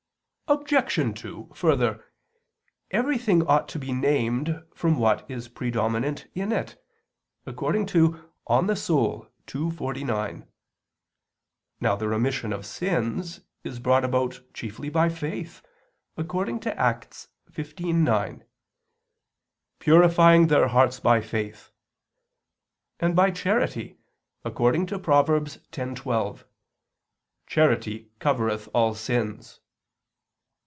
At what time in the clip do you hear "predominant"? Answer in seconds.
5.47-6.27